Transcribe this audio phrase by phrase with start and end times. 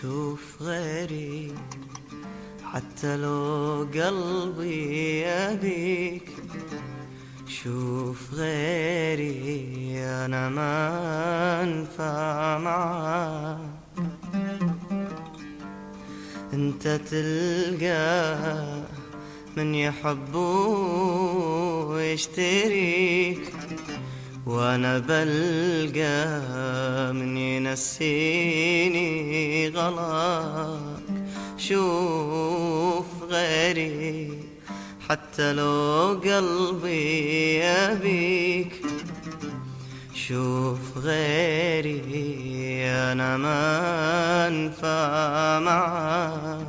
[0.00, 1.54] شوف غيري
[2.72, 6.28] حتى لو قلبي يبيك
[7.48, 13.58] شوف غيري أنا ما أنفع معاك.
[16.52, 18.34] أنت تلقى
[19.56, 20.34] من يحب
[21.88, 23.54] ويشتريك
[24.46, 26.40] وأنا بلقى
[27.14, 28.93] من ينسيني.
[29.68, 31.04] غلاك.
[31.58, 34.38] شوف غيري
[35.08, 38.82] حتى لو قلبي يبيك.
[40.14, 42.04] شوف غيري
[42.86, 46.66] أنا ما انفع معاك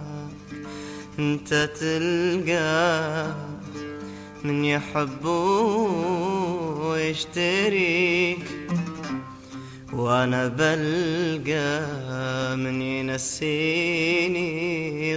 [1.20, 3.34] أنت تلقى
[4.44, 5.26] من يحب
[6.86, 8.46] ويشتريك.
[10.06, 11.88] وأنا بلقى
[12.58, 14.42] من ينسيني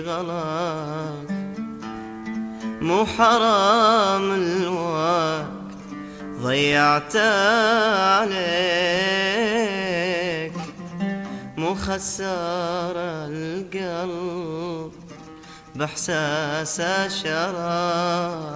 [0.00, 1.28] غلاك.
[2.80, 5.46] مو حرام الوقت
[6.42, 7.16] ضيعت
[8.16, 8.38] عليك.
[11.56, 14.92] مو خسارة القلب
[15.74, 16.80] بإحساس
[17.22, 18.48] شراك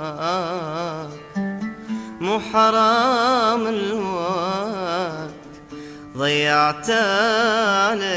[2.20, 5.32] مو حرام الوقت
[6.23, 6.91] ضيعت
[7.91, 8.15] عليك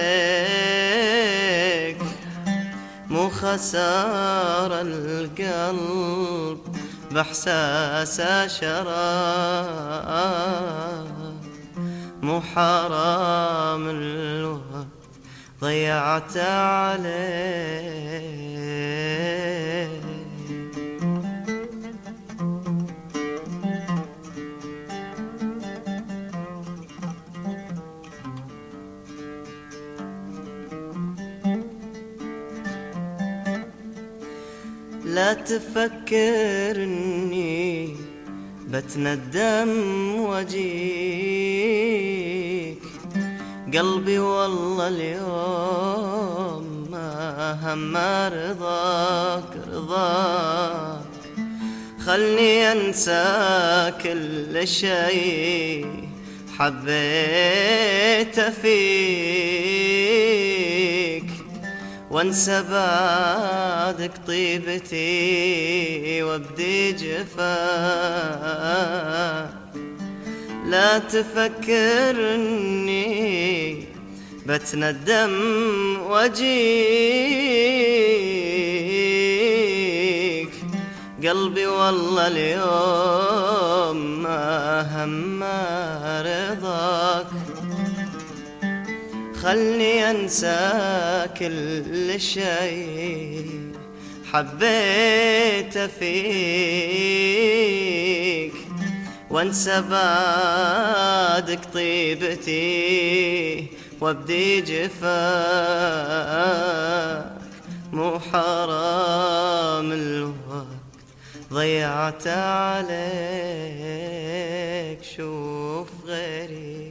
[3.09, 6.59] مو خسارة القلب
[7.11, 8.21] بإحساس
[8.59, 9.45] شراك
[12.21, 14.87] مو حرام الوقت
[15.61, 17.05] ضيعت عليك
[35.15, 37.95] لا تفكر اني
[38.67, 39.71] بتندم
[40.19, 41.15] واجيك
[43.73, 47.97] قلبي والله اليوم ما هم
[48.33, 51.05] رضاك رضاك.
[52.05, 56.09] خلني أنسى كل شيء
[56.57, 59.64] حبيته فيك.
[62.15, 67.35] وانسى بعدك طيبتي وابدي جفاك.
[70.65, 73.85] لا تفكر اني
[74.45, 75.33] بتندم
[76.01, 76.45] واجيك
[81.23, 85.43] قلبي والله اليوم ما هم
[86.23, 87.27] رضاك.
[89.45, 93.71] خلني انسى كل شيء
[94.31, 96.15] حبيته فيك.
[99.29, 103.67] وانسى بعدك طيبتي
[104.01, 105.05] وابدي جفاك.
[107.93, 110.65] مو حرام الوقت
[111.53, 112.95] ضيعت عليك
[115.03, 116.84] شوف غيري